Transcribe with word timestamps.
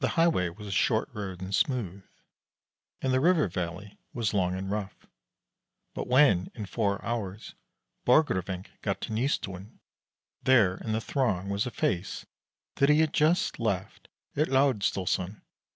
The 0.00 0.08
highway 0.18 0.48
was 0.48 0.66
a 0.66 0.72
short 0.72 1.08
road 1.12 1.40
and 1.40 1.54
smooth, 1.54 2.02
and 3.00 3.12
the 3.12 3.20
river 3.20 3.46
valley 3.46 4.00
was 4.12 4.34
long 4.34 4.56
and 4.58 4.68
rough; 4.68 5.06
but 5.94 6.08
when, 6.08 6.50
in 6.56 6.66
four 6.66 7.00
hours, 7.04 7.54
Borgrevinck 8.04 8.68
got 8.82 9.00
to 9.02 9.12
Nystuen, 9.12 9.78
there 10.42 10.78
in 10.78 10.90
the 10.90 11.00
throng 11.00 11.48
was 11.50 11.66
a 11.66 11.70
face 11.70 12.26
that 12.74 12.88
he 12.88 12.98
had 12.98 13.12
just 13.14 13.60
left 13.60 14.08
at 14.34 14.48
Laersdalsoren. 14.48 15.40